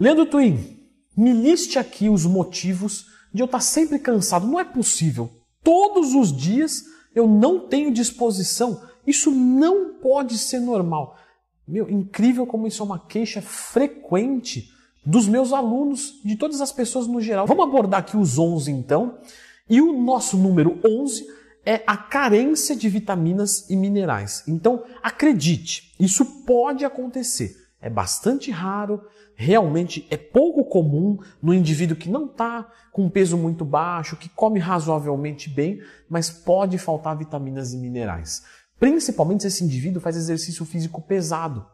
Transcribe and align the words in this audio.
Leandro 0.00 0.26
Twin, 0.26 0.78
me 1.16 1.32
liste 1.32 1.78
aqui 1.78 2.08
os 2.08 2.24
motivos 2.24 3.06
de 3.32 3.42
eu 3.42 3.46
estar 3.46 3.60
sempre 3.60 3.98
cansado. 3.98 4.46
Não 4.46 4.58
é 4.58 4.64
possível. 4.64 5.30
Todos 5.62 6.14
os 6.14 6.34
dias 6.34 6.84
eu 7.14 7.28
não 7.28 7.68
tenho 7.68 7.92
disposição. 7.92 8.82
Isso 9.06 9.30
não 9.30 9.94
pode 9.94 10.38
ser 10.38 10.60
normal. 10.60 11.16
Meu, 11.66 11.88
incrível 11.90 12.46
como 12.46 12.66
isso 12.66 12.82
é 12.82 12.86
uma 12.86 12.98
queixa 12.98 13.42
frequente 13.42 14.70
dos 15.04 15.26
meus 15.26 15.52
alunos, 15.52 16.20
de 16.24 16.36
todas 16.36 16.60
as 16.60 16.72
pessoas 16.72 17.06
no 17.06 17.20
geral. 17.20 17.46
Vamos 17.46 17.64
abordar 17.64 18.00
aqui 18.00 18.16
os 18.16 18.38
11 18.38 18.70
então. 18.70 19.18
E 19.68 19.80
o 19.80 19.92
nosso 19.92 20.36
número 20.36 20.78
11 20.84 21.26
é 21.64 21.82
a 21.86 21.96
carência 21.96 22.74
de 22.74 22.88
vitaminas 22.88 23.68
e 23.68 23.76
minerais. 23.76 24.42
Então, 24.48 24.84
acredite, 25.02 25.94
isso 25.98 26.24
pode 26.44 26.84
acontecer. 26.84 27.61
É 27.82 27.90
bastante 27.90 28.50
raro, 28.50 29.02
realmente 29.34 30.06
é 30.08 30.16
pouco 30.16 30.64
comum 30.64 31.18
no 31.42 31.52
indivíduo 31.52 31.96
que 31.96 32.08
não 32.08 32.26
está 32.26 32.70
com 32.92 33.10
peso 33.10 33.36
muito 33.36 33.64
baixo, 33.64 34.16
que 34.16 34.28
come 34.28 34.60
razoavelmente 34.60 35.50
bem, 35.50 35.80
mas 36.08 36.30
pode 36.30 36.78
faltar 36.78 37.18
vitaminas 37.18 37.72
e 37.72 37.76
minerais. 37.76 38.42
Principalmente 38.78 39.42
se 39.42 39.48
esse 39.48 39.64
indivíduo 39.64 40.00
faz 40.00 40.16
exercício 40.16 40.64
físico 40.64 41.02
pesado 41.02 41.66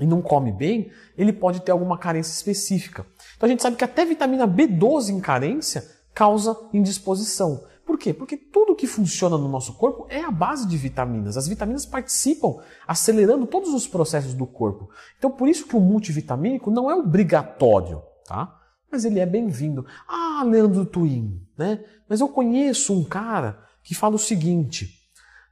e 0.00 0.06
não 0.06 0.22
come 0.22 0.50
bem, 0.50 0.90
ele 1.16 1.32
pode 1.32 1.60
ter 1.60 1.72
alguma 1.72 1.98
carência 1.98 2.32
específica. 2.32 3.04
Então 3.36 3.46
a 3.46 3.50
gente 3.50 3.62
sabe 3.62 3.76
que 3.76 3.84
até 3.84 4.04
vitamina 4.06 4.48
B12 4.48 5.10
em 5.10 5.20
carência 5.20 5.84
causa 6.14 6.56
indisposição. 6.72 7.64
Por 7.90 7.98
quê? 7.98 8.14
Porque 8.14 8.36
tudo 8.36 8.76
que 8.76 8.86
funciona 8.86 9.36
no 9.36 9.48
nosso 9.48 9.74
corpo 9.74 10.06
é 10.08 10.20
a 10.20 10.30
base 10.30 10.64
de 10.68 10.76
vitaminas. 10.76 11.36
As 11.36 11.48
vitaminas 11.48 11.84
participam 11.84 12.62
acelerando 12.86 13.48
todos 13.48 13.74
os 13.74 13.88
processos 13.88 14.32
do 14.32 14.46
corpo. 14.46 14.88
Então 15.18 15.28
por 15.28 15.48
isso 15.48 15.66
que 15.66 15.74
o 15.74 15.80
multivitamínico 15.80 16.70
não 16.70 16.88
é 16.88 16.94
obrigatório, 16.94 18.00
tá? 18.24 18.56
Mas 18.92 19.04
ele 19.04 19.18
é 19.18 19.26
bem-vindo. 19.26 19.84
Ah, 20.06 20.44
Leandro 20.46 20.86
Twin, 20.86 21.44
né? 21.58 21.84
Mas 22.08 22.20
eu 22.20 22.28
conheço 22.28 22.96
um 22.96 23.02
cara 23.02 23.60
que 23.82 23.92
fala 23.92 24.14
o 24.14 24.20
seguinte: 24.20 24.96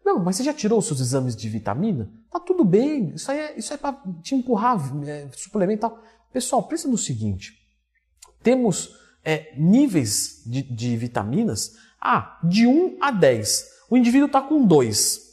não, 0.05 0.20
mas 0.20 0.36
você 0.36 0.45
já 0.45 0.55
tirou 0.55 0.78
os 0.78 0.86
seus 0.86 1.00
exames 1.00 1.34
de 1.34 1.48
vitamina? 1.48 2.08
Tá 2.30 2.39
tudo 2.39 2.64
bem, 2.64 3.14
isso 3.17 3.33
aí 3.33 3.39
é, 3.41 3.58
isso 3.58 3.75
é 3.75 3.77
para 3.77 4.00
te 4.23 4.36
empurrar, 4.36 4.78
é, 5.08 5.27
suplementar. 5.33 5.92
Pessoal, 6.33 6.62
pensa 6.62 6.86
no 6.86 6.97
seguinte: 6.97 7.58
temos 8.45 8.97
é, 9.25 9.55
níveis 9.58 10.42
de, 10.47 10.62
de, 10.62 10.97
vitaminas 10.97 11.88
ah, 12.00 12.38
de 12.44 12.66
1 12.66 12.98
a 13.00 13.10
10. 13.10 13.66
O 13.91 13.96
indivíduo 13.96 14.27
está 14.27 14.41
com 14.41 14.64
2. 14.64 15.28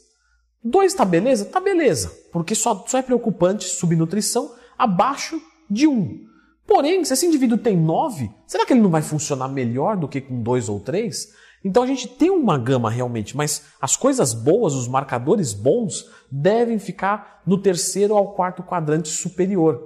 2 0.64 0.92
está 0.92 1.04
beleza? 1.04 1.44
Tá 1.44 1.60
beleza, 1.60 2.12
porque 2.32 2.54
só, 2.54 2.84
só 2.86 2.98
é 2.98 3.02
preocupante 3.02 3.64
subnutrição 3.64 4.54
abaixo 4.76 5.40
de 5.70 5.86
1. 5.86 6.26
Porém, 6.66 7.04
se 7.04 7.12
esse 7.12 7.26
indivíduo 7.26 7.56
tem 7.56 7.76
9, 7.76 8.28
será 8.46 8.66
que 8.66 8.72
ele 8.72 8.80
não 8.80 8.90
vai 8.90 9.02
funcionar 9.02 9.48
melhor 9.48 9.96
do 9.96 10.08
que 10.08 10.20
com 10.20 10.42
2 10.42 10.68
ou 10.68 10.80
3? 10.80 11.32
Então 11.64 11.82
a 11.82 11.86
gente 11.86 12.08
tem 12.08 12.30
uma 12.30 12.58
gama 12.58 12.90
realmente, 12.90 13.36
mas 13.36 13.62
as 13.80 13.96
coisas 13.96 14.34
boas, 14.34 14.74
os 14.74 14.88
marcadores 14.88 15.52
bons, 15.52 16.08
devem 16.30 16.78
ficar 16.78 17.42
no 17.46 17.58
terceiro 17.58 18.16
ao 18.16 18.34
quarto 18.34 18.62
quadrante 18.62 19.08
superior. 19.08 19.80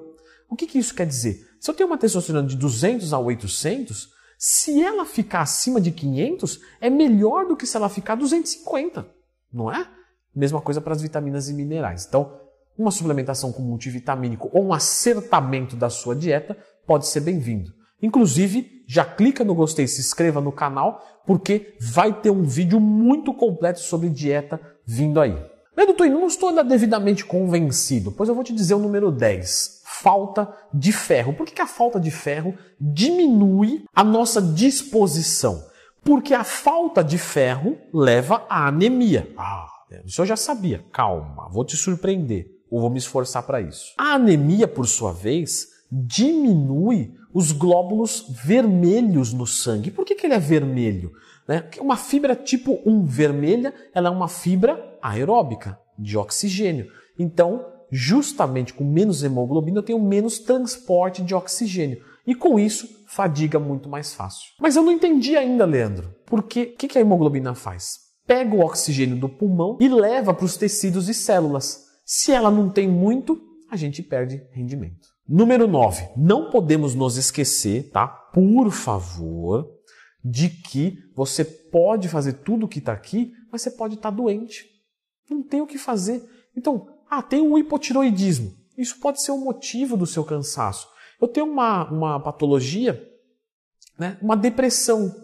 O 0.48 0.56
que, 0.56 0.66
que 0.66 0.78
isso 0.78 0.94
quer 0.94 1.06
dizer? 1.06 1.46
Se 1.60 1.70
eu 1.70 1.74
tenho 1.74 1.88
uma 1.88 1.98
testosterona 1.98 2.48
de 2.48 2.56
200 2.56 3.12
a 3.12 3.18
800, 3.18 4.08
se 4.42 4.82
ela 4.82 5.04
ficar 5.04 5.42
acima 5.42 5.78
de 5.78 5.92
500, 5.92 6.60
é 6.80 6.88
melhor 6.88 7.46
do 7.46 7.54
que 7.54 7.66
se 7.66 7.76
ela 7.76 7.90
ficar 7.90 8.14
250, 8.14 9.06
não 9.52 9.70
é? 9.70 9.86
Mesma 10.34 10.62
coisa 10.62 10.80
para 10.80 10.94
as 10.94 11.02
vitaminas 11.02 11.50
e 11.50 11.52
minerais. 11.52 12.06
Então, 12.08 12.40
uma 12.78 12.90
suplementação 12.90 13.52
com 13.52 13.60
multivitamínico 13.60 14.48
ou 14.50 14.64
um 14.64 14.72
acertamento 14.72 15.76
da 15.76 15.90
sua 15.90 16.16
dieta 16.16 16.56
pode 16.86 17.06
ser 17.06 17.20
bem-vindo. 17.20 17.70
Inclusive, 18.00 18.82
já 18.88 19.04
clica 19.04 19.44
no 19.44 19.54
gostei, 19.54 19.86
se 19.86 20.00
inscreva 20.00 20.40
no 20.40 20.52
canal, 20.52 21.04
porque 21.26 21.76
vai 21.78 22.18
ter 22.18 22.30
um 22.30 22.44
vídeo 22.44 22.80
muito 22.80 23.34
completo 23.34 23.80
sobre 23.80 24.08
dieta 24.08 24.58
vindo 24.86 25.20
aí. 25.20 25.36
Leandro 25.76 25.96
Twin, 25.96 26.08
não 26.08 26.26
estou 26.26 26.48
ainda 26.48 26.64
devidamente 26.64 27.26
convencido, 27.26 28.10
pois 28.10 28.30
eu 28.30 28.34
vou 28.34 28.42
te 28.42 28.54
dizer 28.54 28.72
o 28.72 28.78
número 28.78 29.12
10. 29.12 29.79
Falta 30.02 30.50
de 30.72 30.92
ferro. 30.92 31.34
Por 31.34 31.44
que, 31.44 31.52
que 31.52 31.60
a 31.60 31.66
falta 31.66 32.00
de 32.00 32.10
ferro 32.10 32.54
diminui 32.80 33.84
a 33.94 34.02
nossa 34.02 34.40
disposição? 34.40 35.62
Porque 36.02 36.32
a 36.32 36.42
falta 36.42 37.04
de 37.04 37.18
ferro 37.18 37.76
leva 37.92 38.46
à 38.48 38.68
anemia. 38.68 39.30
Ah, 39.36 39.66
isso 40.06 40.22
eu 40.22 40.26
já 40.26 40.36
sabia. 40.36 40.82
Calma, 40.90 41.50
vou 41.50 41.66
te 41.66 41.76
surpreender. 41.76 42.50
Ou 42.70 42.80
vou 42.80 42.88
me 42.88 42.96
esforçar 42.96 43.42
para 43.42 43.60
isso. 43.60 43.92
A 43.98 44.14
anemia, 44.14 44.66
por 44.66 44.86
sua 44.86 45.12
vez, 45.12 45.68
diminui 45.92 47.14
os 47.34 47.52
glóbulos 47.52 48.24
vermelhos 48.42 49.34
no 49.34 49.46
sangue. 49.46 49.90
Por 49.90 50.06
que, 50.06 50.14
que 50.14 50.26
ele 50.26 50.34
é 50.34 50.38
vermelho? 50.38 51.12
Né? 51.46 51.68
Uma 51.78 51.98
fibra 51.98 52.34
tipo 52.34 52.80
1 52.86 53.04
vermelha, 53.04 53.74
ela 53.94 54.08
é 54.08 54.10
uma 54.10 54.28
fibra 54.28 54.98
aeróbica, 55.02 55.78
de 55.98 56.16
oxigênio. 56.16 56.90
Então, 57.18 57.66
justamente 57.90 58.72
com 58.72 58.84
menos 58.84 59.22
hemoglobina, 59.22 59.78
eu 59.78 59.82
tenho 59.82 60.00
menos 60.00 60.38
transporte 60.38 61.22
de 61.22 61.34
oxigênio. 61.34 62.02
E 62.26 62.34
com 62.34 62.58
isso, 62.58 62.88
fadiga 63.06 63.58
muito 63.58 63.88
mais 63.88 64.14
fácil. 64.14 64.50
Mas 64.60 64.76
eu 64.76 64.82
não 64.82 64.92
entendi 64.92 65.36
ainda, 65.36 65.64
Leandro. 65.64 66.14
Porque 66.26 66.74
o 66.74 66.76
que, 66.76 66.96
a 66.96 67.00
hemoglobina 67.00 67.54
faz? 67.54 67.98
Pega 68.26 68.54
o 68.54 68.60
oxigênio 68.60 69.16
do 69.16 69.28
pulmão 69.28 69.76
e 69.80 69.88
leva 69.88 70.32
para 70.32 70.44
os 70.44 70.56
tecidos 70.56 71.08
e 71.08 71.14
células. 71.14 71.86
Se 72.04 72.30
ela 72.32 72.50
não 72.50 72.70
tem 72.70 72.88
muito, 72.88 73.40
a 73.70 73.76
gente 73.76 74.02
perde 74.02 74.42
rendimento. 74.52 75.08
Número 75.28 75.66
9. 75.66 76.10
Não 76.16 76.50
podemos 76.50 76.94
nos 76.94 77.16
esquecer, 77.16 77.90
tá? 77.90 78.06
Por 78.06 78.70
favor, 78.70 79.68
de 80.24 80.48
que 80.48 80.98
você 81.14 81.44
pode 81.44 82.08
fazer 82.08 82.34
tudo 82.34 82.66
o 82.66 82.68
que 82.68 82.78
está 82.78 82.92
aqui, 82.92 83.32
mas 83.50 83.62
você 83.62 83.70
pode 83.70 83.94
estar 83.94 84.10
tá 84.10 84.16
doente. 84.16 84.66
Não 85.28 85.42
tem 85.42 85.60
o 85.60 85.66
que 85.66 85.78
fazer. 85.78 86.22
Então, 86.56 86.86
ah, 87.10 87.22
tem 87.22 87.42
um 87.42 87.58
hipotiroidismo. 87.58 88.54
Isso 88.78 89.00
pode 89.00 89.20
ser 89.20 89.32
o 89.32 89.34
um 89.34 89.44
motivo 89.44 89.96
do 89.96 90.06
seu 90.06 90.24
cansaço. 90.24 90.88
Eu 91.20 91.26
tenho 91.26 91.46
uma, 91.46 91.90
uma 91.90 92.20
patologia, 92.20 93.02
né? 93.98 94.16
uma 94.22 94.36
depressão. 94.36 95.14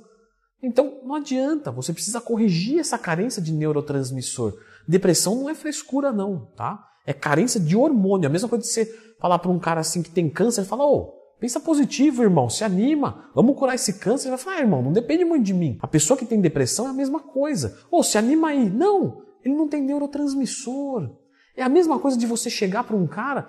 Então, 0.62 1.00
não 1.04 1.14
adianta, 1.14 1.70
você 1.70 1.92
precisa 1.92 2.20
corrigir 2.20 2.80
essa 2.80 2.98
carência 2.98 3.40
de 3.40 3.52
neurotransmissor. 3.52 4.54
Depressão 4.86 5.36
não 5.36 5.48
é 5.48 5.54
frescura, 5.54 6.12
não, 6.12 6.46
tá? 6.56 6.84
É 7.06 7.12
carência 7.12 7.60
de 7.60 7.76
hormônio. 7.76 8.28
A 8.28 8.32
mesma 8.32 8.48
coisa 8.48 8.64
de 8.64 8.70
você 8.70 8.84
falar 9.20 9.38
para 9.38 9.50
um 9.50 9.58
cara 9.58 9.80
assim 9.80 10.02
que 10.02 10.10
tem 10.10 10.28
câncer, 10.28 10.62
ele 10.62 10.68
fala, 10.68 10.84
ô, 10.84 11.14
pensa 11.38 11.60
positivo, 11.60 12.22
irmão, 12.22 12.50
se 12.50 12.64
anima, 12.64 13.30
vamos 13.34 13.56
curar 13.56 13.76
esse 13.76 13.94
câncer. 13.94 14.28
Ele 14.28 14.36
vai 14.36 14.44
falar, 14.44 14.56
ah, 14.56 14.60
irmão, 14.60 14.82
não 14.82 14.92
depende 14.92 15.24
muito 15.24 15.44
de 15.44 15.54
mim. 15.54 15.78
A 15.80 15.86
pessoa 15.86 16.18
que 16.18 16.26
tem 16.26 16.40
depressão 16.40 16.86
é 16.86 16.90
a 16.90 16.94
mesma 16.94 17.20
coisa. 17.20 17.78
Ô, 17.90 18.02
se 18.02 18.18
anima 18.18 18.48
aí. 18.48 18.68
Não, 18.68 19.22
ele 19.44 19.54
não 19.54 19.68
tem 19.68 19.82
neurotransmissor. 19.82 21.10
É 21.56 21.62
a 21.62 21.68
mesma 21.68 21.98
coisa 21.98 22.16
de 22.16 22.26
você 22.26 22.50
chegar 22.50 22.84
para 22.84 22.96
um 22.96 23.06
cara, 23.06 23.48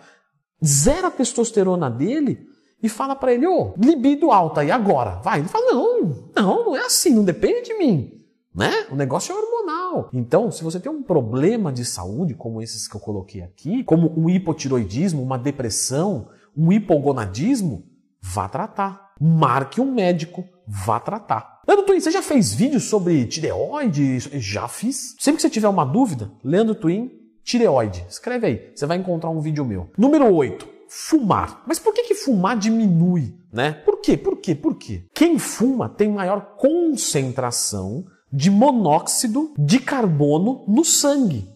zera 0.64 1.08
a 1.08 1.12
testosterona 1.12 1.90
dele 1.90 2.48
e 2.82 2.88
fala 2.88 3.16
para 3.16 3.34
ele, 3.34 3.48
ô, 3.48 3.74
libido 3.78 4.32
alta, 4.32 4.64
e 4.64 4.72
agora? 4.72 5.20
Vai. 5.24 5.40
Ele 5.40 5.48
fala, 5.48 5.74
não, 5.74 6.32
não, 6.36 6.66
não 6.66 6.76
é 6.76 6.86
assim, 6.86 7.14
não 7.14 7.24
depende 7.24 7.64
de 7.64 7.74
mim. 7.78 8.14
Né? 8.54 8.88
O 8.90 8.96
negócio 8.96 9.32
é 9.32 9.38
hormonal. 9.38 10.10
Então, 10.12 10.50
se 10.50 10.64
você 10.64 10.80
tem 10.80 10.92
um 10.92 11.04
problema 11.04 11.72
de 11.72 11.86
saúde, 11.86 12.34
como 12.34 12.62
esses 12.62 12.88
que 12.88 12.96
eu 12.96 13.00
coloquei 13.00 13.42
aqui, 13.42 13.84
como 13.84 14.12
um 14.18 14.30
hipotiroidismo, 14.30 15.22
uma 15.22 15.38
depressão, 15.38 16.30
um 16.56 16.72
hipogonadismo, 16.72 17.84
vá 18.22 18.50
tratar. 18.50 19.12
Marque 19.20 19.82
um 19.82 19.92
médico, 19.92 20.44
vá 20.68 21.00
tratar. 21.00 21.62
Leandro 21.68 21.86
Twin, 21.86 22.00
você 22.00 22.12
já 22.12 22.22
fez 22.22 22.54
vídeo 22.54 22.80
sobre 22.80 23.26
tireoide? 23.26 24.20
Já 24.40 24.68
fiz. 24.68 25.16
Sempre 25.20 25.38
que 25.38 25.42
você 25.42 25.50
tiver 25.50 25.68
uma 25.68 25.86
dúvida, 25.86 26.32
Leandro 26.44 26.76
Twin, 26.76 27.12
tireoide. 27.48 28.06
Escreve 28.10 28.46
aí, 28.46 28.72
você 28.76 28.86
vai 28.86 28.98
encontrar 28.98 29.30
um 29.30 29.40
vídeo 29.40 29.64
meu. 29.64 29.90
Número 29.98 30.32
8, 30.32 30.68
fumar. 30.90 31.64
Mas 31.66 31.80
por 31.80 31.94
que, 31.94 32.04
que 32.04 32.14
fumar 32.14 32.58
diminui, 32.58 33.34
né? 33.52 33.72
Por 33.72 34.02
quê? 34.02 34.18
Por 34.18 34.38
quê? 34.38 34.54
Por 34.54 34.76
quê? 34.76 35.06
Quem 35.14 35.40
fuma 35.40 35.88
tem 35.88 36.10
maior 36.10 36.56
concentração 36.58 38.06
de 38.32 38.52
monóxido 38.52 39.54
de 39.58 39.80
carbono 39.80 40.66
no 40.68 40.84
sangue, 40.84 41.48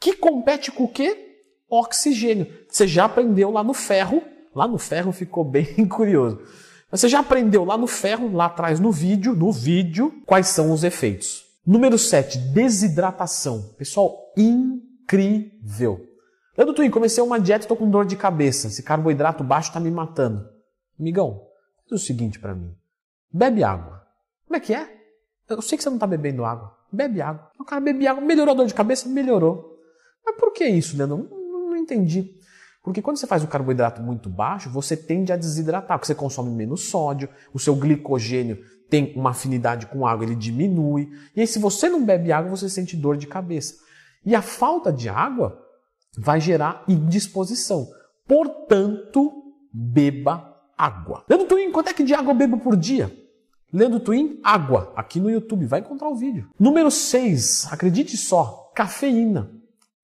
que 0.00 0.14
compete 0.14 0.72
com 0.72 0.84
o 0.84 0.88
quê? 0.88 1.36
Oxigênio. 1.68 2.46
Você 2.70 2.86
já 2.86 3.04
aprendeu 3.04 3.50
lá 3.50 3.62
no 3.62 3.74
ferro, 3.74 4.22
lá 4.54 4.66
no 4.66 4.78
ferro 4.78 5.12
ficou 5.12 5.44
bem 5.44 5.66
curioso. 5.86 6.40
Você 6.90 7.06
já 7.08 7.18
aprendeu 7.18 7.64
lá 7.64 7.76
no 7.76 7.86
ferro, 7.86 8.32
lá 8.32 8.46
atrás 8.46 8.80
no 8.80 8.90
vídeo, 8.90 9.34
no 9.34 9.52
vídeo, 9.52 10.22
quais 10.24 10.46
são 10.48 10.72
os 10.72 10.84
efeitos. 10.84 11.44
Número 11.66 11.98
7, 11.98 12.38
desidratação. 12.38 13.74
Pessoal, 13.76 14.32
incrível. 15.04 16.00
Leandro 16.56 16.74
Twin, 16.74 16.90
comecei 16.90 17.22
uma 17.22 17.38
dieta 17.38 17.64
e 17.64 17.68
tô 17.68 17.76
com 17.76 17.88
dor 17.88 18.06
de 18.06 18.16
cabeça. 18.16 18.68
Esse 18.68 18.82
carboidrato 18.82 19.44
baixo 19.44 19.72
tá 19.72 19.80
me 19.80 19.90
matando. 19.90 20.48
Amigão, 20.98 21.42
faz 21.88 22.02
o 22.02 22.04
seguinte 22.04 22.38
para 22.38 22.54
mim. 22.54 22.74
Bebe 23.32 23.62
água. 23.62 24.06
Como 24.46 24.56
é 24.56 24.60
que 24.60 24.72
é? 24.72 24.88
Eu 25.48 25.60
sei 25.60 25.76
que 25.76 25.82
você 25.82 25.90
não 25.90 25.96
está 25.96 26.06
bebendo 26.06 26.44
água. 26.44 26.76
Bebe 26.90 27.20
água. 27.20 27.50
O 27.58 27.64
cara 27.64 27.80
bebe 27.80 28.06
água, 28.06 28.22
melhorou 28.22 28.54
a 28.54 28.56
dor 28.56 28.66
de 28.66 28.74
cabeça? 28.74 29.08
Melhorou. 29.08 29.78
Mas 30.24 30.36
por 30.36 30.52
que 30.52 30.64
isso, 30.64 30.96
Leandro? 30.96 31.28
Não, 31.30 31.52
não, 31.52 31.70
não 31.70 31.76
entendi. 31.76 32.32
Porque 32.82 33.02
quando 33.02 33.16
você 33.16 33.26
faz 33.26 33.42
o 33.42 33.48
carboidrato 33.48 34.00
muito 34.00 34.28
baixo, 34.28 34.70
você 34.70 34.96
tende 34.96 35.32
a 35.32 35.36
desidratar, 35.36 35.98
porque 35.98 36.06
você 36.06 36.14
consome 36.14 36.50
menos 36.50 36.88
sódio, 36.88 37.28
o 37.52 37.58
seu 37.58 37.74
glicogênio 37.74 38.58
tem 38.88 39.12
uma 39.16 39.30
afinidade 39.30 39.86
com 39.86 40.06
água, 40.06 40.24
ele 40.24 40.36
diminui. 40.36 41.10
E 41.34 41.40
aí, 41.40 41.46
se 41.46 41.58
você 41.58 41.88
não 41.88 42.04
bebe 42.04 42.30
água, 42.30 42.50
você 42.50 42.68
sente 42.68 42.96
dor 42.96 43.16
de 43.16 43.26
cabeça. 43.26 43.83
E 44.24 44.34
a 44.34 44.42
falta 44.42 44.92
de 44.92 45.08
água 45.08 45.60
vai 46.16 46.40
gerar 46.40 46.84
indisposição. 46.88 47.86
Portanto, 48.26 49.32
beba 49.72 50.54
água. 50.76 51.24
Leandro 51.28 51.48
Twin, 51.48 51.70
quanto 51.70 51.88
é 51.88 51.94
que 51.94 52.04
de 52.04 52.14
água 52.14 52.32
eu 52.32 52.36
bebo 52.36 52.58
por 52.58 52.76
dia? 52.76 53.14
Leandro 53.72 54.00
Twin, 54.00 54.40
água. 54.42 54.92
Aqui 54.94 55.18
no 55.18 55.30
YouTube, 55.30 55.66
vai 55.66 55.80
encontrar 55.80 56.08
o 56.08 56.14
vídeo. 56.14 56.48
Número 56.58 56.90
6, 56.90 57.72
acredite 57.72 58.16
só, 58.16 58.70
cafeína. 58.74 59.50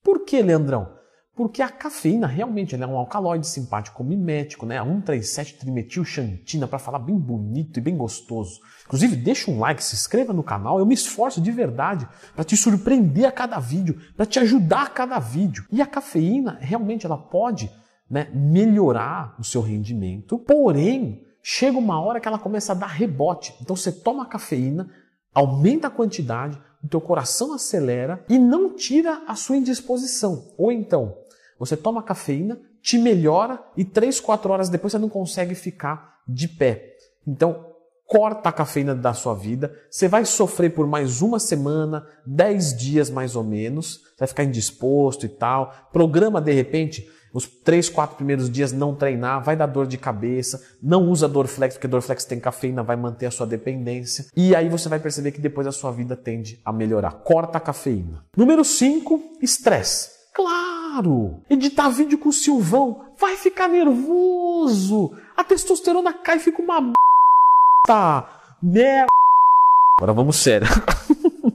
Por 0.03 0.25
que, 0.25 0.43
Leandrão? 0.43 1.00
Porque 1.41 1.63
a 1.63 1.71
cafeína 1.71 2.27
realmente 2.27 2.77
é 2.77 2.87
um 2.87 2.99
alcaloide 2.99 3.47
simpático 3.47 4.05
mimético, 4.05 4.67
né? 4.67 4.79
A 4.79 4.85
137-trimetilxantina, 4.85 6.67
para 6.67 6.79
falar 6.79 6.99
bem 6.99 7.19
bonito 7.19 7.79
e 7.79 7.81
bem 7.81 7.97
gostoso. 7.97 8.61
Inclusive, 8.85 9.17
deixa 9.17 9.51
um 9.51 9.59
like, 9.59 9.83
se 9.83 9.95
inscreva 9.95 10.35
no 10.35 10.43
canal. 10.43 10.79
Eu 10.79 10.85
me 10.85 10.93
esforço 10.93 11.41
de 11.41 11.51
verdade 11.51 12.07
para 12.35 12.45
te 12.45 12.59
surpreender 12.59 13.25
a 13.25 13.33
cada 13.33 13.59
vídeo, 13.59 13.99
para 14.15 14.27
te 14.27 14.39
ajudar 14.39 14.83
a 14.83 14.91
cada 14.91 15.19
vídeo. 15.19 15.65
E 15.73 15.81
a 15.81 15.87
cafeína, 15.87 16.59
realmente, 16.61 17.07
ela 17.07 17.17
pode 17.17 17.73
né, 18.11 18.29
melhorar 18.35 19.35
o 19.39 19.43
seu 19.43 19.63
rendimento, 19.63 20.39
porém, 20.41 21.25
chega 21.43 21.79
uma 21.79 21.99
hora 22.03 22.21
que 22.21 22.29
ela 22.29 22.39
começa 22.39 22.73
a 22.73 22.77
dar 22.77 22.89
rebote. 22.89 23.55
Então, 23.63 23.75
você 23.75 23.91
toma 23.91 24.25
a 24.25 24.27
cafeína, 24.27 24.91
aumenta 25.33 25.87
a 25.87 25.91
quantidade, 25.91 26.61
o 26.85 26.89
teu 26.89 27.01
coração 27.01 27.55
acelera 27.55 28.23
e 28.29 28.39
não 28.39 28.75
tira 28.75 29.23
a 29.27 29.35
sua 29.35 29.57
indisposição. 29.57 30.53
Ou 30.59 30.71
então, 30.71 31.17
você 31.61 31.77
toma 31.77 32.03
cafeína, 32.03 32.59
te 32.81 32.99
melhora 32.99 33.63
e 33.77 33.85
3, 33.85 34.19
4 34.19 34.51
horas 34.51 34.69
depois 34.71 34.93
você 34.93 34.99
não 34.99 35.11
consegue 35.11 35.55
ficar 35.55 36.21
de 36.27 36.49
pé. 36.49 36.97
Então, 37.27 37.67
corta 38.07 38.49
a 38.49 38.53
cafeína 38.53 38.95
da 38.95 39.13
sua 39.13 39.35
vida. 39.35 39.73
Você 39.91 40.09
vai 40.09 40.25
sofrer 40.25 40.71
por 40.71 40.87
mais 40.87 41.21
uma 41.21 41.39
semana, 41.39 42.07
10 42.27 42.77
dias 42.77 43.11
mais 43.11 43.37
ou 43.37 43.45
menos. 43.45 44.01
vai 44.19 44.27
ficar 44.27 44.45
indisposto 44.45 45.27
e 45.27 45.29
tal. 45.29 45.73
Programa 45.93 46.41
de 46.41 46.53
repente 46.53 47.07
os 47.33 47.47
três, 47.47 47.89
quatro 47.89 48.17
primeiros 48.17 48.51
dias 48.51 48.73
não 48.73 48.95
treinar, 48.95 49.43
vai 49.43 49.55
dar 49.55 49.67
dor 49.67 49.87
de 49.87 49.97
cabeça, 49.97 50.61
não 50.83 51.09
usa 51.09 51.29
Dorflex, 51.29 51.75
porque 51.75 51.87
Dorflex 51.87 52.25
tem 52.25 52.41
cafeína, 52.41 52.83
vai 52.83 52.97
manter 52.97 53.27
a 53.27 53.31
sua 53.31 53.47
dependência. 53.47 54.27
E 54.37 54.55
aí 54.55 54.69
você 54.69 54.89
vai 54.89 54.99
perceber 54.99 55.31
que 55.31 55.41
depois 55.41 55.67
a 55.67 55.73
sua 55.73 55.93
vida 55.93 56.17
tende 56.17 56.61
a 56.65 56.73
melhorar. 56.73 57.13
Corta 57.13 57.59
a 57.59 57.61
cafeína. 57.61 58.25
Número 58.37 58.65
5, 58.65 59.39
estresse. 59.41 60.20
Claro! 60.35 61.43
Editar 61.49 61.91
vídeo 61.91 62.19
com 62.19 62.29
o 62.29 62.33
Silvão 62.33 63.13
vai 63.19 63.37
ficar 63.37 63.69
nervoso. 63.69 65.17
A 65.37 65.45
testosterona 65.45 66.13
cai 66.13 66.37
e 66.37 66.41
fica 66.41 66.63
uma 66.63 66.93
Tá, 67.87 68.57
merda. 68.63 69.07
Agora 69.99 70.13
vamos 70.13 70.37
sério. 70.37 70.67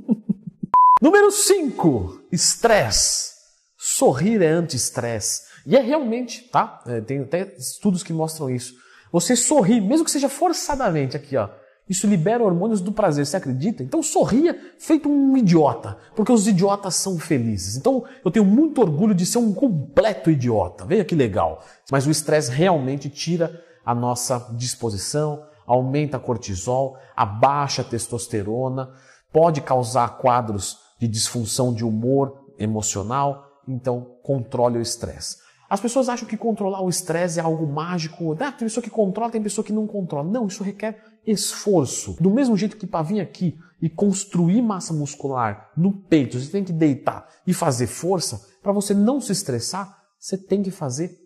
Número 1.01 1.31
5, 1.31 2.27
estresse. 2.31 3.33
Sorrir 3.77 4.41
é 4.41 4.47
anti-estresse. 4.47 5.43
E 5.65 5.75
é 5.75 5.81
realmente, 5.81 6.43
tá? 6.49 6.81
É, 6.87 7.01
tem 7.01 7.21
até 7.21 7.55
estudos 7.57 8.03
que 8.03 8.11
mostram 8.13 8.49
isso. 8.49 8.75
Você 9.11 9.35
sorrir, 9.35 9.81
mesmo 9.81 10.03
que 10.03 10.11
seja 10.11 10.27
forçadamente 10.27 11.15
aqui, 11.15 11.37
ó. 11.37 11.49
Isso 11.87 12.07
libera 12.07 12.43
hormônios 12.43 12.81
do 12.81 12.91
prazer, 12.91 13.25
você 13.25 13.37
acredita? 13.37 13.83
Então 13.83 14.01
sorria 14.01 14.59
feito 14.79 15.07
um 15.07 15.37
idiota, 15.37 15.97
porque 16.15 16.31
os 16.31 16.47
idiotas 16.47 16.95
são 16.95 17.19
felizes. 17.19 17.77
Então 17.77 18.03
eu 18.23 18.31
tenho 18.31 18.45
muito 18.45 18.81
orgulho 18.81 19.13
de 19.13 19.25
ser 19.25 19.37
um 19.37 19.53
completo 19.53 20.31
idiota. 20.31 20.83
Veja 20.83 21.05
que 21.05 21.13
legal. 21.13 21.63
Mas 21.91 22.07
o 22.07 22.11
estresse 22.11 22.51
realmente 22.51 23.07
tira 23.07 23.63
a 23.85 23.93
nossa 23.93 24.51
disposição, 24.57 25.43
aumenta 25.67 26.17
cortisol, 26.17 26.97
abaixa 27.15 27.83
a 27.83 27.85
testosterona, 27.85 28.89
pode 29.31 29.61
causar 29.61 30.17
quadros 30.17 30.79
de 30.99 31.07
disfunção 31.07 31.71
de 31.71 31.85
humor 31.85 32.45
emocional, 32.57 33.61
então 33.67 34.17
controle 34.23 34.79
o 34.79 34.81
estresse. 34.81 35.44
As 35.69 35.79
pessoas 35.79 36.09
acham 36.09 36.27
que 36.27 36.37
controlar 36.37 36.81
o 36.81 36.89
estresse 36.89 37.39
é 37.39 37.43
algo 37.43 37.65
mágico. 37.65 38.33
Ah, 38.39 38.51
tem 38.51 38.67
pessoa 38.67 38.83
que 38.83 38.89
controla, 38.89 39.31
tem 39.31 39.41
pessoa 39.41 39.65
que 39.65 39.73
não 39.73 39.87
controla. 39.87 40.29
Não, 40.29 40.47
isso 40.47 40.63
requer 40.63 41.03
esforço. 41.25 42.15
Do 42.19 42.29
mesmo 42.29 42.55
jeito 42.55 42.77
que 42.77 42.85
para 42.85 43.03
vir 43.03 43.19
aqui 43.19 43.57
e 43.81 43.89
construir 43.89 44.61
massa 44.61 44.93
muscular 44.93 45.71
no 45.75 45.91
peito, 45.91 46.39
você 46.39 46.51
tem 46.51 46.63
que 46.63 46.73
deitar 46.73 47.27
e 47.45 47.53
fazer 47.53 47.87
força. 47.87 48.47
Para 48.61 48.71
você 48.71 48.93
não 48.93 49.19
se 49.19 49.31
estressar, 49.31 50.03
você 50.19 50.37
tem 50.37 50.61
que 50.61 50.71
fazer 50.71 51.17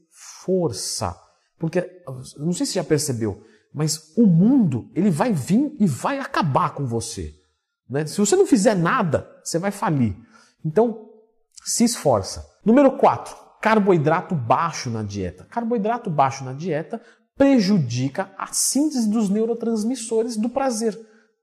força. 0.45 1.15
Porque, 1.57 2.01
não 2.37 2.53
sei 2.53 2.65
se 2.65 2.75
já 2.75 2.83
percebeu, 2.83 3.43
mas 3.73 4.13
o 4.17 4.25
mundo, 4.25 4.89
ele 4.95 5.11
vai 5.11 5.33
vir 5.33 5.75
e 5.79 5.85
vai 5.85 6.19
acabar 6.19 6.73
com 6.73 6.85
você. 6.85 7.35
Né? 7.89 8.05
Se 8.05 8.17
você 8.17 8.35
não 8.35 8.47
fizer 8.47 8.75
nada, 8.75 9.29
você 9.43 9.59
vai 9.59 9.71
falir. 9.71 10.15
Então, 10.63 11.09
se 11.65 11.83
esforça. 11.83 12.45
Número 12.63 12.97
4, 12.97 13.35
carboidrato 13.61 14.35
baixo 14.35 14.89
na 14.89 15.03
dieta. 15.03 15.45
Carboidrato 15.49 16.09
baixo 16.09 16.43
na 16.43 16.53
dieta 16.53 17.01
prejudica 17.37 18.31
a 18.37 18.47
síntese 18.47 19.09
dos 19.09 19.29
neurotransmissores 19.29 20.35
do 20.35 20.49
prazer. 20.49 20.99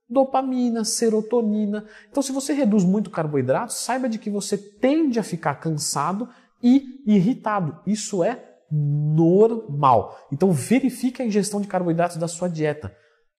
Dopamina, 0.09 0.85
serotonina. 0.85 1.85
Então, 2.09 2.23
se 2.23 2.31
você 2.31 2.53
reduz 2.53 2.83
muito 2.83 3.09
carboidrato, 3.09 3.73
saiba 3.73 4.07
de 4.07 4.17
que 4.17 4.29
você 4.29 4.57
tende 4.57 5.19
a 5.19 5.23
ficar 5.23 5.55
cansado 5.55 6.29
e 6.61 7.03
irritado. 7.05 7.79
Isso 7.85 8.23
é 8.23 8.47
normal. 8.71 10.27
Então 10.31 10.51
verifique 10.51 11.21
a 11.21 11.25
ingestão 11.25 11.61
de 11.61 11.67
carboidratos 11.67 12.17
da 12.17 12.27
sua 12.27 12.49
dieta. 12.49 12.93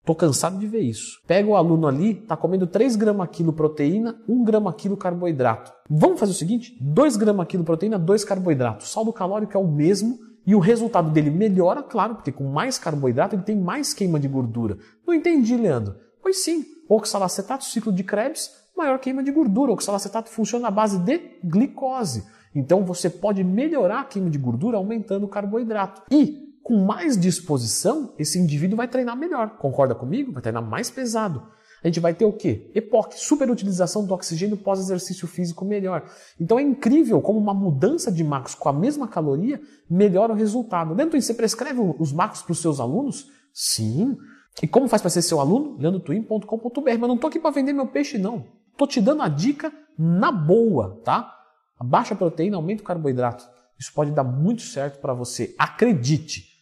Tô 0.09 0.15
cansado 0.15 0.59
de 0.59 0.67
ver 0.67 0.81
isso. 0.81 1.21
Pega 1.27 1.47
o 1.51 1.55
aluno 1.55 1.87
ali, 1.87 2.15
tá 2.15 2.35
comendo 2.35 2.67
3 2.67 2.97
gramas 2.97 3.29
quilo 3.31 3.53
proteína, 3.53 4.19
1 4.27 4.43
grama 4.43 4.73
quilo 4.73 4.97
carboidrato. 4.97 5.71
Vamos 5.87 6.19
fazer 6.19 6.33
o 6.33 6.35
seguinte: 6.35 6.75
2 6.81 7.19
gramas 7.19 7.47
quilo 7.47 7.63
proteína, 7.63 7.99
2 7.99 8.25
carboidratos. 8.25 8.89
O 8.89 8.91
saldo 8.91 9.13
calórico 9.13 9.55
é 9.55 9.61
o 9.61 9.69
mesmo 9.69 10.19
e 10.47 10.55
o 10.55 10.61
resultado 10.61 11.11
dele 11.11 11.29
melhora, 11.29 11.83
claro, 11.83 12.15
porque 12.15 12.33
com 12.33 12.45
mais 12.45 12.79
carboidrato 12.79 13.35
ele 13.35 13.43
tem 13.43 13.55
mais 13.55 13.93
queima 13.93 14.19
de 14.19 14.29
gordura. 14.29 14.79
Não 15.07 15.13
entendi, 15.13 15.55
Leandro. 15.55 15.95
Pois 16.23 16.43
sim, 16.43 16.65
oxalacetato, 16.89 17.67
ciclo 17.67 17.93
de 17.93 18.03
Krebs, 18.03 18.51
maior 18.75 18.99
queima 18.99 19.23
de 19.23 19.31
gordura. 19.31 19.73
Oxalacetato 19.73 20.31
funciona 20.31 20.69
à 20.69 20.71
base 20.71 20.99
de 21.01 21.21
glicose. 21.45 22.25
Então 22.55 22.83
você 22.83 23.11
pode 23.11 23.45
melhorar 23.45 24.01
a 24.01 24.05
queima 24.05 24.31
de 24.31 24.39
gordura 24.39 24.79
aumentando 24.79 25.27
o 25.27 25.29
carboidrato. 25.29 26.01
E 26.11 26.48
com 26.69 26.85
mais 26.85 27.17
disposição, 27.17 28.13
esse 28.19 28.39
indivíduo 28.39 28.77
vai 28.77 28.87
treinar 28.87 29.17
melhor. 29.17 29.57
Concorda 29.57 29.95
comigo? 29.95 30.33
Vai 30.33 30.43
treinar 30.43 30.63
mais 30.63 30.91
pesado. 30.91 31.43
A 31.83 31.87
gente 31.87 31.99
vai 31.99 32.13
ter 32.13 32.27
o 32.27 32.33
quê? 32.33 32.71
EPOC, 32.75 33.19
superutilização 33.19 34.05
do 34.05 34.13
oxigênio 34.13 34.55
pós-exercício 34.55 35.27
físico 35.27 35.65
melhor. 35.65 36.05
Então 36.39 36.59
é 36.59 36.63
incrível 36.63 37.23
como 37.23 37.39
uma 37.39 37.55
mudança 37.55 38.13
de 38.13 38.23
macros 38.23 38.55
com 38.55 38.69
a 38.69 38.73
mesma 38.73 39.09
caloria 39.09 39.59
melhora 39.89 40.35
o 40.35 40.37
resultado. 40.37 40.95
Dentro 40.95 41.19
você 41.19 41.33
prescreve 41.33 41.81
os 41.99 42.13
macros 42.13 42.43
para 42.43 42.53
os 42.53 42.59
seus 42.59 42.81
alunos? 42.81 43.31
Sim. 43.51 44.19
E 44.63 44.69
como 44.69 44.89
faz 44.89 45.01
para 45.01 45.11
ser 45.11 45.23
seu 45.23 45.41
aluno? 45.41 45.79
leandrotwin.com.br. 45.79 46.83
Mas 46.85 47.01
não 47.01 47.15
estou 47.15 47.29
aqui 47.29 47.39
para 47.39 47.51
vender 47.51 47.73
meu 47.73 47.87
peixe, 47.87 48.19
não. 48.19 48.45
Estou 48.73 48.87
te 48.87 49.01
dando 49.01 49.23
a 49.23 49.29
dica 49.29 49.73
na 49.99 50.31
boa, 50.31 51.01
tá? 51.03 51.35
Baixa 51.81 52.15
proteína 52.15 52.59
aumenta 52.59 52.83
o 52.83 52.85
carboidrato. 52.87 53.49
Isso 53.79 53.91
pode 53.95 54.11
dar 54.11 54.25
muito 54.25 54.61
certo 54.61 55.01
para 55.01 55.15
você. 55.15 55.55
Acredite. 55.59 56.58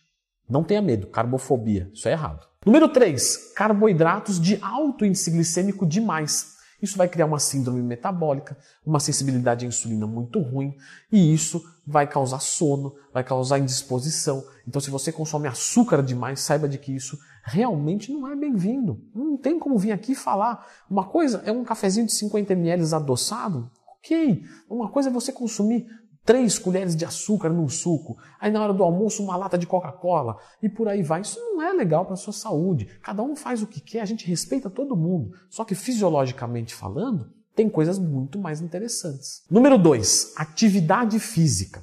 Não 0.49 0.65
tenha 0.65 0.83
medo. 0.83 1.07
Carbofobia. 1.07 1.91
Isso 1.93 2.09
é 2.09 2.13
errado. 2.13 2.47
Número 2.65 2.89
3. 2.89 3.53
Carboidratos 3.55 4.41
de 4.41 4.59
alto 4.63 5.05
índice 5.05 5.31
glicêmico 5.31 5.87
demais. 5.87 6.57
Isso 6.81 6.99
vai 6.99 7.09
criar 7.09 7.27
uma 7.27 7.39
síndrome 7.39 7.83
metabólica, 7.83 8.57
uma 8.85 9.01
sensibilidade 9.01 9.65
à 9.65 9.69
insulina 9.69 10.07
muito 10.07 10.41
ruim, 10.41 10.75
e 11.11 11.33
isso 11.33 11.63
vai 11.87 12.07
causar 12.07 12.41
sono, 12.41 12.95
vai 13.15 13.25
causar 13.25 13.59
indisposição. 13.59 14.45
Então, 14.69 14.81
se 14.81 14.91
você 14.91 15.11
consome 15.11 15.49
açúcar 15.49 16.03
demais, 16.03 16.41
saiba 16.41 16.69
de 16.69 16.77
que 16.77 16.95
isso 16.95 17.19
realmente 17.45 18.13
não 18.13 18.29
é 18.29 18.37
bem-vindo. 18.37 19.01
Não 19.15 19.39
tem 19.39 19.59
como 19.59 19.79
vir 19.79 19.93
aqui 19.93 20.15
falar. 20.15 20.67
Uma 20.91 21.05
coisa 21.05 21.43
é 21.47 21.53
um 21.53 21.65
cafezinho 21.65 22.07
de 22.07 22.13
50 22.13 22.53
ml 22.53 22.95
adoçado, 22.95 23.71
Ok, 24.07 24.45
uma 24.71 24.89
coisa 24.89 25.09
é 25.09 25.13
você 25.13 25.33
consumir 25.33 25.85
três 26.27 26.59
colheres 26.59 26.97
de 26.97 27.05
açúcar 27.05 27.49
num 27.49 27.69
suco, 27.69 28.19
aí 28.41 28.51
na 28.51 28.61
hora 28.63 28.75
do 28.75 28.83
almoço 28.83 29.23
uma 29.23 29.37
lata 29.37 29.57
de 29.57 29.67
Coca-Cola 29.67 30.37
e 30.61 30.69
por 30.69 30.89
aí 30.89 31.03
vai. 31.03 31.21
Isso 31.21 31.39
não 31.39 31.63
é 31.63 31.73
legal 31.73 32.05
para 32.05 32.15
a 32.15 32.19
sua 32.19 32.33
saúde. 32.33 32.87
Cada 33.03 33.23
um 33.23 33.37
faz 33.37 33.63
o 33.63 33.67
que 33.67 33.81
quer, 33.81 34.01
a 34.01 34.05
gente 34.05 34.27
respeita 34.27 34.69
todo 34.69 34.97
mundo. 34.97 35.31
Só 35.49 35.65
que 35.65 35.77
fisiologicamente 35.77 36.75
falando, 36.75 37.31
tem 37.55 37.71
coisas 37.71 37.99
muito 37.99 38.39
mais 38.39 38.61
interessantes. 38.61 39.43
Número 39.49 39.79
2, 39.79 40.35
atividade 40.37 41.19
física. 41.21 41.83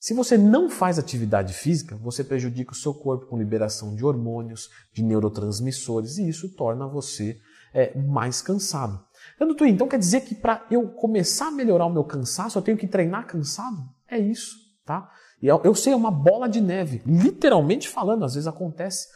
Se 0.00 0.12
você 0.12 0.36
não 0.36 0.68
faz 0.68 0.98
atividade 0.98 1.54
física, 1.54 1.96
você 1.96 2.24
prejudica 2.24 2.72
o 2.72 2.76
seu 2.76 2.92
corpo 2.92 3.26
com 3.26 3.38
liberação 3.38 3.94
de 3.94 4.04
hormônios, 4.04 4.68
de 4.92 5.02
neurotransmissores, 5.02 6.18
e 6.18 6.28
isso 6.28 6.50
torna 6.50 6.86
você 6.86 7.38
é, 7.72 7.98
mais 7.98 8.42
cansado. 8.42 9.02
Twin, 9.56 9.70
então 9.70 9.88
quer 9.88 9.98
dizer 9.98 10.22
que 10.22 10.34
para 10.34 10.66
eu 10.70 10.88
começar 10.88 11.48
a 11.48 11.50
melhorar 11.50 11.86
o 11.86 11.92
meu 11.92 12.04
cansaço, 12.04 12.58
eu 12.58 12.62
tenho 12.62 12.76
que 12.76 12.86
treinar 12.86 13.26
cansado? 13.26 13.78
É 14.08 14.18
isso, 14.18 14.56
tá? 14.84 15.10
E 15.42 15.46
eu, 15.46 15.60
eu 15.64 15.74
sei, 15.74 15.92
é 15.92 15.96
uma 15.96 16.10
bola 16.10 16.48
de 16.48 16.60
neve. 16.60 17.02
Literalmente 17.04 17.88
falando, 17.88 18.24
às 18.24 18.34
vezes 18.34 18.46
acontece. 18.46 19.08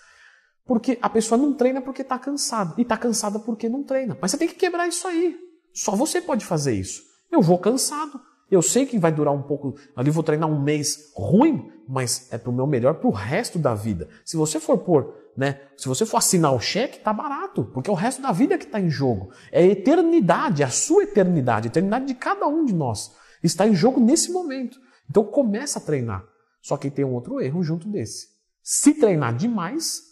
Porque 0.67 0.99
a 1.00 1.09
pessoa 1.09 1.38
não 1.38 1.55
treina 1.55 1.81
porque 1.81 2.03
está 2.03 2.19
cansada. 2.19 2.75
E 2.77 2.83
está 2.83 2.97
cansada 2.97 3.38
porque 3.38 3.69
não 3.69 3.83
treina. 3.83 4.17
Mas 4.21 4.31
você 4.31 4.37
tem 4.37 4.49
que 4.49 4.55
quebrar 4.55 4.87
isso 4.87 5.09
aí. 5.09 5.38
Só 5.73 5.97
você 5.97 6.21
pode 6.21 6.45
fazer 6.45 6.75
isso. 6.75 7.03
Eu 7.31 7.41
vou 7.41 7.59
cansado. 7.59 8.21
Eu 8.50 8.62
sei 8.62 8.87
que 8.87 8.99
vai 8.99 9.12
durar 9.12 9.35
um 9.35 9.43
pouco, 9.43 9.75
ali 9.95 10.11
vou 10.11 10.23
treinar 10.23 10.49
um 10.49 10.61
mês 10.61 11.12
ruim, 11.14 11.71
mas 11.87 12.28
é 12.33 12.38
para 12.38 12.50
o 12.50 12.52
meu 12.52 12.67
melhor 12.67 12.95
para 12.95 13.09
o 13.09 13.12
resto 13.12 13.59
da 13.59 13.75
vida. 13.75 14.09
Se 14.25 14.37
você 14.37 14.59
for 14.59 14.78
pôr, 14.78 15.14
né? 15.37 15.61
Se 15.76 15.87
você 15.87 16.05
for 16.05 16.17
assinar 16.17 16.55
o 16.55 16.61
cheque, 16.61 17.00
tá 17.00 17.12
barato, 17.12 17.64
porque 17.73 17.88
é 17.88 17.93
o 17.93 17.97
resto 17.97 18.21
da 18.21 18.33
vida 18.33 18.59
que 18.59 18.64
está 18.64 18.81
em 18.81 18.90
jogo. 18.90 19.31
É 19.52 19.61
a 19.61 19.67
eternidade, 19.67 20.62
é 20.62 20.67
a 20.67 20.71
sua 20.71 21.05
eternidade, 21.05 21.69
a 21.69 21.71
eternidade 21.71 22.07
de 22.07 22.14
cada 22.14 22.47
um 22.47 22.64
de 22.64 22.75
nós 22.75 23.12
está 23.43 23.67
em 23.67 23.75
jogo 23.75 24.00
nesse 24.00 24.33
momento. 24.33 24.78
Então 25.09 25.25
começa 25.25 25.78
a 25.78 25.83
treinar. 25.83 26.25
Só 26.61 26.76
que 26.76 26.90
tem 26.90 27.05
um 27.05 27.14
outro 27.14 27.40
erro 27.40 27.62
junto 27.62 27.88
desse. 27.88 28.28
Se 28.62 28.95
treinar 28.95 29.37
demais, 29.37 30.02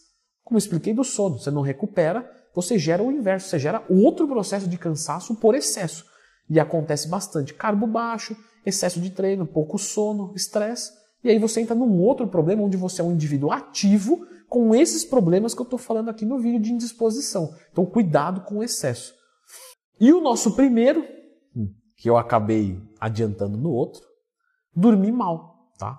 como 0.44 0.58
expliquei 0.58 0.94
do 0.94 1.04
sono, 1.04 1.38
você 1.38 1.50
não 1.50 1.60
recupera, 1.60 2.30
você 2.54 2.78
gera 2.78 3.02
o 3.02 3.12
inverso, 3.12 3.48
você 3.48 3.58
gera 3.58 3.84
outro 3.90 4.26
processo 4.26 4.68
de 4.68 4.78
cansaço 4.78 5.34
por 5.34 5.54
excesso. 5.54 6.06
E 6.48 6.60
acontece 6.60 7.08
bastante 7.08 7.54
carbo 7.54 7.86
baixo, 7.86 8.36
excesso 8.64 9.00
de 9.00 9.10
treino, 9.10 9.46
pouco 9.46 9.78
sono, 9.78 10.32
estresse. 10.34 10.92
E 11.22 11.30
aí 11.30 11.38
você 11.38 11.60
entra 11.60 11.74
num 11.74 12.00
outro 12.00 12.26
problema 12.26 12.62
onde 12.62 12.76
você 12.76 13.00
é 13.00 13.04
um 13.04 13.12
indivíduo 13.12 13.50
ativo 13.50 14.26
com 14.48 14.74
esses 14.74 15.04
problemas 15.04 15.54
que 15.54 15.60
eu 15.60 15.64
estou 15.64 15.78
falando 15.78 16.08
aqui 16.08 16.24
no 16.24 16.38
vídeo 16.38 16.60
de 16.60 16.72
indisposição. 16.72 17.52
Então 17.72 17.84
cuidado 17.84 18.42
com 18.42 18.58
o 18.58 18.62
excesso. 18.62 19.14
E 20.00 20.12
o 20.12 20.20
nosso 20.20 20.54
primeiro, 20.54 21.04
hum, 21.54 21.72
que 21.96 22.08
eu 22.08 22.16
acabei 22.16 22.80
adiantando 23.00 23.56
no 23.56 23.70
outro, 23.70 24.02
dormir 24.74 25.12
mal, 25.12 25.72
tá? 25.78 25.98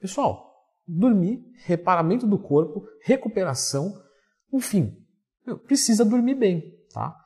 Pessoal, 0.00 0.50
dormir, 0.86 1.42
reparamento 1.64 2.26
do 2.26 2.38
corpo, 2.38 2.84
recuperação, 3.02 3.94
enfim, 4.52 4.96
precisa 5.66 6.04
dormir 6.04 6.34
bem, 6.34 6.62
tá? 6.92 7.16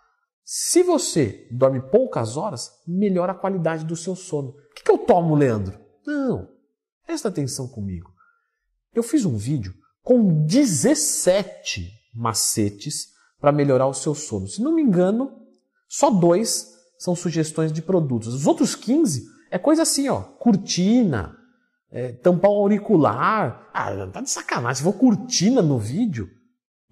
Se 0.44 0.82
você 0.82 1.48
dorme 1.50 1.80
poucas 1.80 2.36
horas, 2.36 2.70
melhora 2.86 3.32
a 3.32 3.34
qualidade 3.34 3.84
do 3.84 3.96
seu 3.96 4.14
sono. 4.14 4.50
O 4.50 4.74
que, 4.74 4.84
que 4.84 4.90
eu 4.90 4.98
tomo, 4.98 5.34
Leandro? 5.34 5.80
Não, 6.06 6.48
presta 7.06 7.28
atenção 7.28 7.66
comigo. 7.66 8.12
Eu 8.94 9.02
fiz 9.02 9.24
um 9.24 9.36
vídeo 9.36 9.74
com 10.02 10.44
17 10.44 11.90
macetes 12.14 13.08
para 13.40 13.50
melhorar 13.50 13.86
o 13.86 13.94
seu 13.94 14.14
sono. 14.14 14.46
Se 14.46 14.62
não 14.62 14.74
me 14.74 14.82
engano, 14.82 15.32
só 15.88 16.10
dois 16.10 16.74
são 16.98 17.16
sugestões 17.16 17.72
de 17.72 17.80
produtos. 17.80 18.34
Os 18.34 18.46
outros 18.46 18.74
15 18.74 19.24
é 19.50 19.58
coisa 19.58 19.82
assim, 19.82 20.08
ó, 20.10 20.20
cortina, 20.20 21.36
é, 21.90 22.12
tampar 22.12 22.50
o 22.50 22.54
auricular. 22.54 23.70
Ah, 23.72 24.06
tá 24.08 24.20
de 24.20 24.28
sacanagem. 24.28 24.82
For 24.82 24.92
cortina 24.92 25.62
no 25.62 25.78
vídeo, 25.78 26.28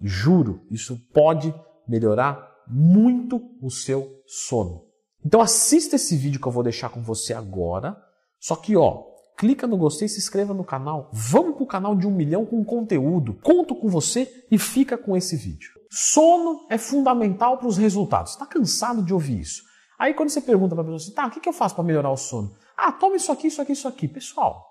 juro, 0.01 0.65
isso 0.71 0.97
pode 1.13 1.53
melhorar 1.87 2.52
muito 2.67 3.41
o 3.61 3.69
seu 3.69 4.21
sono. 4.25 4.85
Então 5.25 5.41
assista 5.41 5.95
esse 5.95 6.15
vídeo 6.17 6.39
que 6.39 6.47
eu 6.47 6.51
vou 6.51 6.63
deixar 6.63 6.89
com 6.89 7.01
você 7.01 7.33
agora. 7.33 7.97
Só 8.39 8.55
que 8.55 8.75
ó, 8.75 9.03
clica 9.37 9.65
no 9.65 9.77
gostei, 9.77 10.07
se 10.07 10.19
inscreva 10.19 10.53
no 10.53 10.63
canal. 10.63 11.09
Vamos 11.13 11.55
pro 11.55 11.65
canal 11.65 11.95
de 11.95 12.05
um 12.07 12.11
milhão 12.11 12.45
com 12.45 12.63
conteúdo. 12.63 13.33
Conto 13.41 13.75
com 13.75 13.87
você 13.87 14.45
e 14.51 14.57
fica 14.57 14.97
com 14.97 15.15
esse 15.15 15.35
vídeo. 15.35 15.71
Sono 15.89 16.65
é 16.69 16.77
fundamental 16.77 17.57
para 17.57 17.67
os 17.67 17.77
resultados. 17.77 18.33
Está 18.33 18.45
cansado 18.45 19.03
de 19.03 19.13
ouvir 19.13 19.39
isso? 19.39 19.63
Aí 19.97 20.13
quando 20.13 20.29
você 20.29 20.41
pergunta 20.41 20.75
para 20.75 20.81
a 20.81 20.85
pessoa 20.85 20.97
assim, 20.97 21.13
tá, 21.13 21.27
o 21.27 21.31
que 21.31 21.47
eu 21.47 21.53
faço 21.53 21.75
para 21.75 21.83
melhorar 21.83 22.11
o 22.11 22.17
sono? 22.17 22.55
Ah, 22.75 22.91
toma 22.91 23.15
isso 23.15 23.31
aqui, 23.31 23.47
isso 23.47 23.61
aqui, 23.61 23.71
isso 23.71 23.87
aqui. 23.87 24.07
Pessoal, 24.07 24.65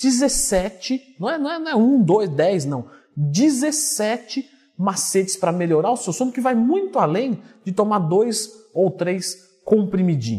17, 0.00 1.16
não 1.18 1.28
é, 1.28 1.36
não 1.36 1.50
é, 1.50 1.58
não 1.58 1.70
é 1.70 1.74
1, 1.74 2.02
2, 2.02 2.30
10, 2.30 2.64
não. 2.64 2.90
17 3.16 4.48
macetes 4.80 5.36
para 5.36 5.52
melhorar 5.52 5.90
o 5.90 5.96
seu 5.96 6.12
sono, 6.12 6.32
que 6.32 6.40
vai 6.40 6.54
muito 6.54 6.98
além 6.98 7.38
de 7.64 7.70
tomar 7.70 7.98
dois 7.98 8.48
ou 8.72 8.90
três 8.90 9.60
comprimidinhos. 9.62 10.38